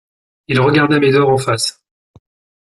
Il 0.47 0.59
regarda 0.59 0.97
Médor 0.97 1.29
en 1.29 1.37
face. 1.37 1.79